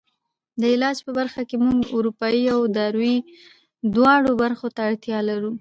د 0.59 0.61
علاج 0.73 0.97
په 1.05 1.11
برخه 1.19 1.41
کې 1.49 1.55
موږ 1.65 1.77
اروایي 1.97 2.45
او 2.55 2.61
دارویي 2.75 3.17
دواړو 3.95 4.31
برخو 4.43 4.67
ته 4.75 4.79
اړتیا 4.89 5.19
لرو. 5.29 5.49